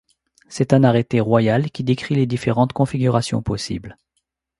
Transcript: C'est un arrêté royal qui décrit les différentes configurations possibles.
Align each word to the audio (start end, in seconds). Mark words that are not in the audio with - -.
C'est 0.49 0.73
un 0.73 0.83
arrêté 0.83 1.19
royal 1.19 1.69
qui 1.69 1.83
décrit 1.83 2.15
les 2.15 2.25
différentes 2.25 2.73
configurations 2.73 3.43
possibles. 3.43 3.99